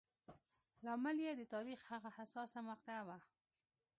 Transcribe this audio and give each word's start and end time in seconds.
لامل 0.85 1.17
یې 1.25 1.31
د 1.35 1.41
تاریخ 1.53 1.79
هغه 1.91 2.09
حساسه 2.17 2.59
مقطعه 2.69 3.03
وه. 3.07 3.17